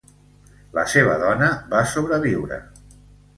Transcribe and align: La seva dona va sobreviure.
La 0.77 0.85
seva 0.93 1.17
dona 1.23 1.51
va 1.75 1.83
sobreviure. 1.93 2.59